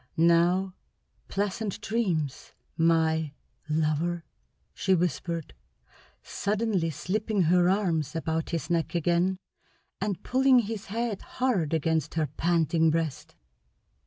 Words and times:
Now, 0.17 0.73
pleasant 1.27 1.79
dreams, 1.79 2.53
my 2.75 3.33
lover!" 3.69 4.23
she 4.73 4.95
whispered, 4.95 5.53
suddenly 6.23 6.89
slipping 6.89 7.43
her 7.43 7.69
arms 7.69 8.15
about 8.15 8.49
his 8.49 8.71
neck 8.71 8.95
again 8.95 9.37
and 10.01 10.23
pulling 10.23 10.57
his 10.61 10.85
head 10.87 11.21
hard 11.37 11.71
against 11.71 12.15
her 12.15 12.25
panting 12.25 12.89
breast. 12.89 13.35